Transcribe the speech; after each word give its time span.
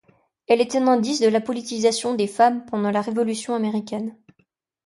Elle 0.47 0.61
est 0.61 0.75
un 0.75 0.87
indice 0.87 1.19
de 1.19 1.27
la 1.27 1.39
politisation 1.39 2.15
des 2.15 2.25
femmes 2.25 2.65
pendant 2.65 2.89
la 2.89 3.01
révolution 3.01 3.53
américaine. 3.53 4.17